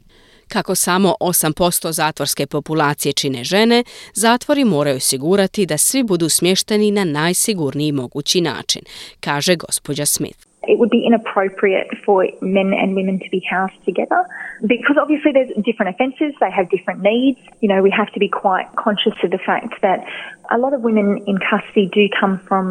[0.49, 3.85] Kako samo 8% zatvorske populacije čine žene,
[4.15, 8.83] zatvori moraju osigurati da svi budu smješteni na najsigurniji mogući način,
[9.21, 10.52] kaže gospođa Smith.
[10.69, 14.25] It would be inappropriate for men and women to be housed together
[14.67, 17.41] because obviously there's different offences, they have different needs.
[17.61, 19.99] You know, we have to be quite conscious of the fact that
[20.51, 22.65] a lot of women in custody do come from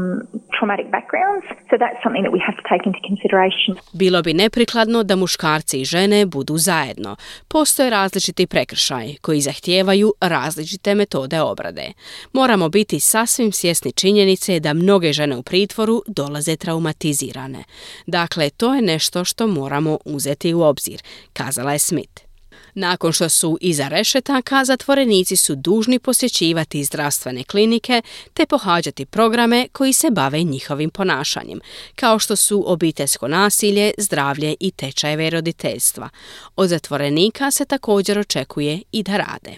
[0.57, 3.75] traumatic backgrounds, so that's something that we have to take into consideration.
[3.93, 7.15] Bilo bi neprikladno da muškarci i žene budu zajedno.
[7.47, 11.93] Postoje različiti prekršaji koji zahtijevaju različite metode obrade.
[12.33, 17.63] Moramo biti sasvim svjesni činjenice da mnoge žene u pritvoru dolaze traumatizirane.
[18.07, 21.01] Dakle, to je nešto što moramo uzeti u obzir,
[21.33, 22.31] kazala je Smith.
[22.75, 28.01] Nakon što su iza rešetaka, zatvorenici su dužni posjećivati zdravstvene klinike
[28.33, 31.59] te pohađati programe koji se bave njihovim ponašanjem,
[31.95, 36.09] kao što su obiteljsko nasilje, zdravlje i tečajeve roditeljstva.
[36.55, 39.57] Od zatvorenika se također očekuje i da rade.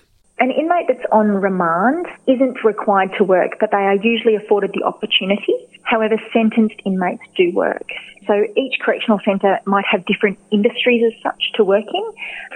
[0.62, 5.54] Inmate on remand isn't required to work, but they are usually afforded the opportunity.
[5.84, 7.88] However, sentenced inmates do work.
[8.26, 12.06] So each correctional centre might have different industries as such to work in.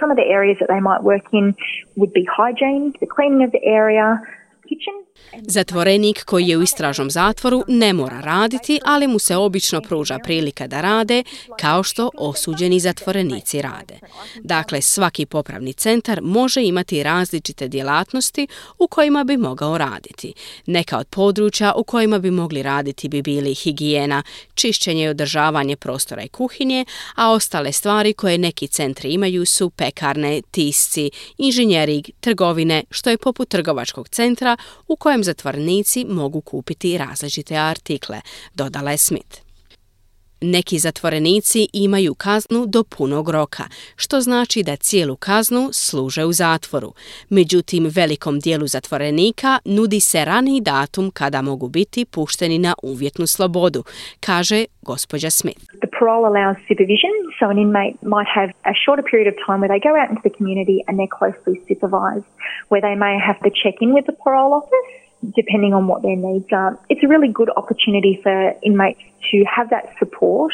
[0.00, 1.54] Some of the areas that they might work in
[1.96, 4.20] would be hygiene, the cleaning of the area,
[4.68, 5.04] kitchen.
[5.42, 10.66] Zatvorenik koji je u istražnom zatvoru ne mora raditi, ali mu se obično pruža prilika
[10.66, 11.22] da rade
[11.60, 13.98] kao što osuđeni zatvorenici rade.
[14.42, 18.46] Dakle, svaki popravni centar može imati različite djelatnosti
[18.78, 20.32] u kojima bi mogao raditi.
[20.66, 24.22] Neka od područja u kojima bi mogli raditi bi bili higijena,
[24.54, 30.42] čišćenje i održavanje prostora i kuhinje, a ostale stvari koje neki centri imaju su pekarne,
[30.50, 34.56] tisci, inženjering, trgovine, što je poput trgovačkog centra
[34.88, 38.20] u kojem zatvornici mogu kupiti različite artikle,
[38.54, 39.48] dodala je Smith.
[40.40, 43.64] Neki zatvorenici imaju kaznu do punog roka,
[43.96, 46.94] što znači da cijelu kaznu služe u zatvoru.
[47.28, 53.84] Međutim, velikom dijelu zatvorenika nudi se raniji datum kada mogu biti pušteni na uvjetnu slobodu,
[54.20, 55.60] kaže gospođa Smith.
[55.98, 59.80] Parole allows supervision, so an inmate might have a shorter period of time where they
[59.80, 62.24] go out into the community and they're closely supervised,
[62.68, 64.88] where they may have to check in with the parole office
[65.34, 66.78] depending on what their needs are.
[66.88, 70.52] It's a really good opportunity for inmates to have that support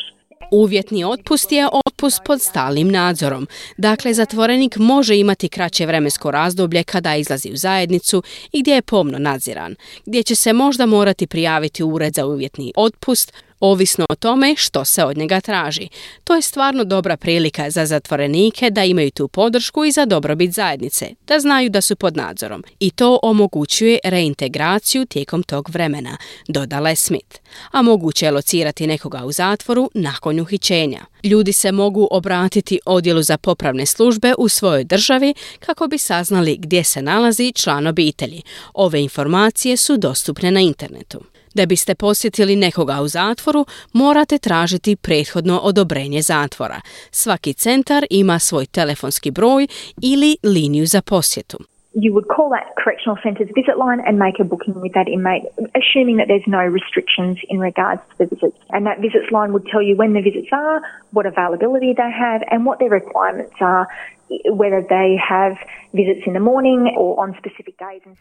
[0.51, 3.47] Uvjetni otpust je otpust pod stalnim nadzorom.
[3.77, 8.23] Dakle, zatvorenik može imati kraće vremensko razdoblje kada izlazi u zajednicu
[8.53, 9.75] i gdje je pomno nadziran,
[10.07, 15.05] gdje će se možda morati prijaviti ured za uvjetni otpust, ovisno o tome što se
[15.05, 15.89] od njega traži.
[16.25, 21.07] To je stvarno dobra prilika za zatvorenike da imaju tu podršku i za dobrobit zajednice,
[21.27, 22.65] da znaju da su pod nadzorom.
[22.81, 26.17] I to omogućuje reintegraciju tijekom tog vremena,
[26.49, 27.39] dodala je Smith.
[27.71, 31.01] A moguće je locirati nekoga u zatvoru nakon uhićenja.
[31.25, 36.85] Ljudi se mogu obratiti odjelu za popravne službe u svojoj državi kako bi saznali gdje
[36.85, 38.43] se nalazi član obitelji.
[38.75, 41.34] Ove informacije su dostupne na internetu.
[41.55, 46.81] Da biste posjetili nekoga u zatvoru, morate tražiti prethodno odobrenje zatvora.
[47.11, 49.67] Svaki centar ima svoj telefonski broj
[50.03, 51.59] ili liniju za posjetu.
[51.95, 55.45] you would call that correctional centre's visit line and make a booking with that inmate,
[55.75, 58.59] assuming that there's no restrictions in regards to the visits.
[58.71, 60.83] And that visits line would tell you when the visits are,
[61.13, 63.87] what availability they have, and what their requirements are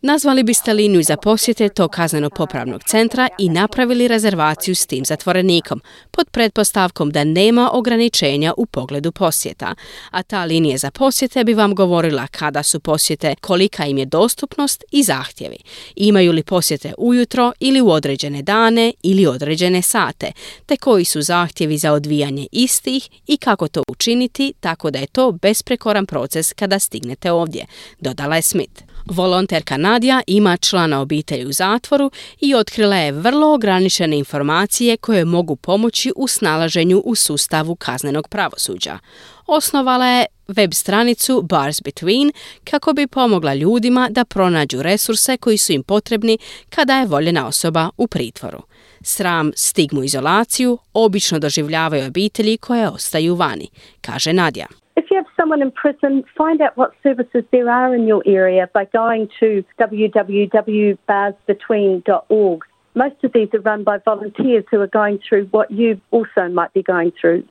[0.01, 5.81] Nazvali biste liniju za posjete tog kazneno popravnog centra i napravili rezervaciju s tim zatvorenikom
[6.11, 9.75] pod pretpostavkom da nema ograničenja u pogledu posjeta,
[10.11, 14.83] a ta linija za posjete bi vam govorila kada su posjete, kolika im je dostupnost
[14.91, 15.57] i zahtjevi.
[15.95, 20.31] Imaju li posjete ujutro ili u određene dane ili određene sate,
[20.65, 25.31] te koji su zahtjevi za odvijanje istih i kako to učiniti tako da je to
[25.31, 27.65] besprekoran proces kada stignete ovdje,
[27.99, 28.83] dodala je Smith.
[29.05, 35.55] Volonterka Nadja ima člana obitelji u zatvoru i otkrila je vrlo ograničene informacije koje mogu
[35.55, 38.99] pomoći u snalaženju u sustavu kaznenog pravosuđa.
[39.47, 42.31] Osnovala je web stranicu Bars Between
[42.63, 46.37] kako bi pomogla ljudima da pronađu resurse koji su im potrebni
[46.69, 48.61] kada je voljena osoba u pritvoru.
[49.01, 53.69] Sram, stigmu, izolaciju obično doživljavaju obitelji koje ostaju vani,
[54.01, 54.82] kaže Nadja.
[54.95, 58.69] If you have someone in prison, find out what services there are in your area
[58.73, 62.61] by going to www.barsbetween.org.
[62.95, 66.71] Most of these are run by volunteers who are going through what you also might
[66.73, 67.43] be going through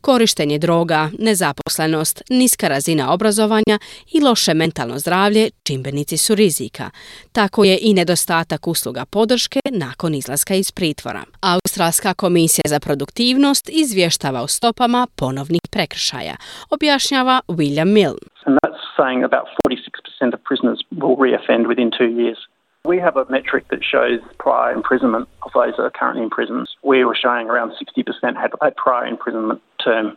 [0.00, 3.78] Korištenje droga, nezaposlenost, niska razina obrazovanja
[4.12, 6.90] i loše mentalno zdravlje čimbenici su rizika.
[7.32, 11.22] Tako je i nedostatak usluga podrške nakon izlaska iz pritvora.
[11.40, 16.36] Australska komisija za produktivnost izvještava o stopama ponovnih prekršaja,
[16.70, 18.16] objašnjava William.
[18.46, 22.38] And that's saying about 46% of prisoners will reoffend within two years.
[22.86, 26.76] We have a metric that shows prior imprisonment of those that are currently in prisons.
[26.84, 30.16] We were showing around 60% had a prior imprisonment term.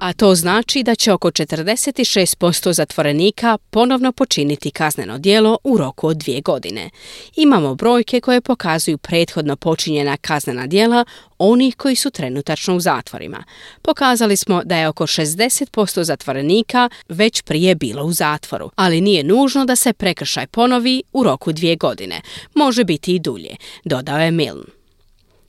[0.00, 6.16] A to znači da će oko 46% zatvorenika ponovno počiniti kazneno djelo u roku od
[6.16, 6.90] dvije godine.
[7.36, 11.04] Imamo brojke koje pokazuju prethodno počinjena kaznena djela
[11.38, 13.44] onih koji su trenutačno u zatvorima.
[13.82, 19.64] Pokazali smo da je oko 60% zatvorenika već prije bilo u zatvoru, ali nije nužno
[19.64, 22.20] da se prekršaj ponovi u roku dvije godine.
[22.54, 24.75] Može biti i dulje, dodao je Milne.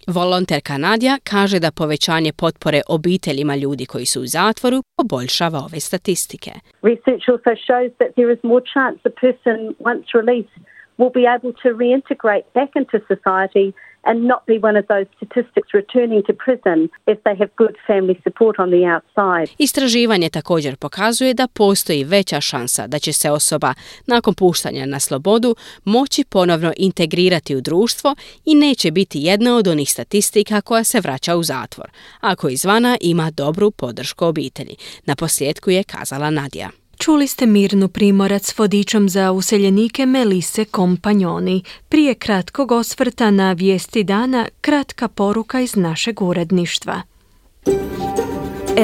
[0.07, 6.51] Volonterka Nadja kaže da povećanje potpore obiteljima ljudi koji su u zatvoru poboljšava ove statistike.
[6.89, 9.57] Research also shows that there is more chance a person
[9.89, 10.57] once released
[10.99, 13.67] will be able to reintegrate back into society
[14.03, 18.17] and not be one of those statistics returning to prison if they have good family
[18.23, 19.55] support on the outside.
[19.57, 23.73] Istraživanje također pokazuje da postoji veća šansa da će se osoba
[24.07, 29.91] nakon puštanja na slobodu moći ponovno integrirati u društvo i neće biti jedna od onih
[29.91, 31.89] statistika koja se vraća u zatvor,
[32.19, 34.75] ako izvana ima dobru podršku obitelji.
[35.05, 36.69] Na posljedku je kazala Nadja.
[37.07, 41.63] Čuli ste Mirnu Primorac s vodičom za useljenike Melise Kompanjoni.
[41.89, 47.01] Prije kratkog osvrta na vijesti dana, kratka poruka iz našeg uredništva.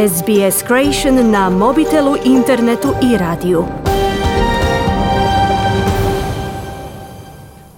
[0.09, 3.82] SBS Creation na mobitelu, internetu i radiju.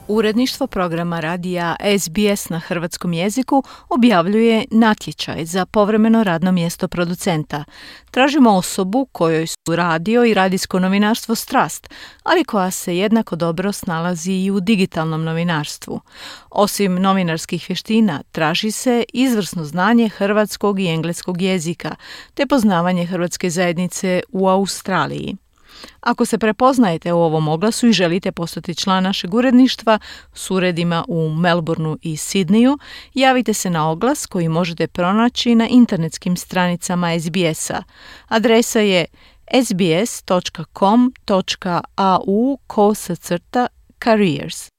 [0.08, 7.64] Uredništvo programa radija SBS na hrvatskom jeziku objavljuje natječaj za povremeno radno mjesto producenta.
[8.12, 11.90] Tražimo osobu kojoj su radio i radijsko novinarstvo strast,
[12.24, 16.02] ali koja se jednako dobro snalazi i u digitalnom novinarstvu.
[16.50, 21.96] Osim novinarskih vještina, traži se izvrsno znanje hrvatskog i engleskog jezika,
[22.34, 25.36] te poznavanje hrvatske zajednice u Australiji.
[26.02, 30.00] Ako se prepoznajete u ovom oglasu i želite postati član našeg uredništva
[30.34, 32.78] s uredima u Melbourneu i Sidneju,
[33.14, 37.84] javite se na oglas koji možete pronaći na internetskim stranicama SBS-a.
[38.28, 39.06] Adresa je
[39.64, 40.98] sbs.com.au
[42.68, 43.68] kosacrta
[44.04, 44.70] careers.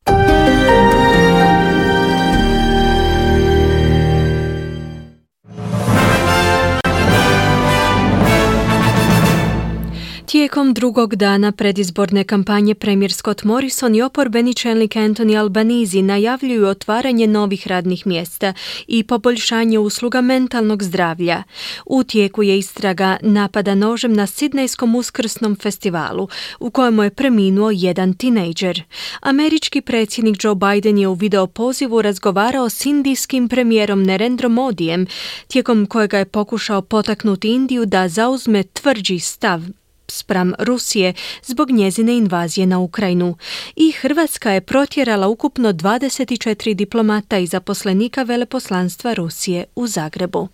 [10.26, 17.26] Tijekom drugog dana predizborne kampanje premijer Scott Morrison i oporbeni čelnik Anthony Albanizi najavljuju otvaranje
[17.26, 18.52] novih radnih mjesta
[18.86, 21.42] i poboljšanje usluga mentalnog zdravlja.
[21.86, 26.28] U tijeku je istraga napada nožem na Sidnejskom uskrsnom festivalu
[26.60, 28.82] u kojemu je preminuo jedan tinejdžer.
[29.20, 35.06] Američki predsjednik Joe Biden je u video pozivu razgovarao s indijskim premijerom Nerendro Modijem,
[35.48, 39.60] tijekom kojega je pokušao potaknuti Indiju da zauzme tvrđi stav
[40.08, 43.36] spram Rusije zbog njezine invazije na Ukrajinu
[43.76, 50.48] i Hrvatska je protjerala ukupno 24 diplomata i zaposlenika veleposlanstva Rusije u Zagrebu.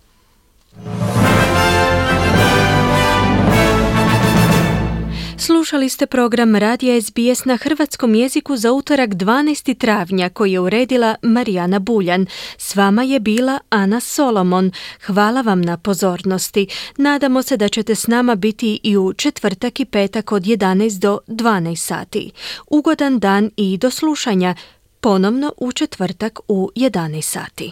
[5.37, 9.77] Slušali ste program Radija SBS na hrvatskom jeziku za utorak 12.
[9.77, 12.25] travnja koji je uredila Marijana Buljan.
[12.57, 14.71] S vama je bila Ana Solomon.
[15.05, 16.67] Hvala vam na pozornosti.
[16.97, 21.19] Nadamo se da ćete s nama biti i u četvrtak i petak od 11 do
[21.27, 22.31] 12 sati.
[22.67, 24.55] Ugodan dan i do slušanja.
[24.99, 27.71] Ponovno u četvrtak u 11 sati.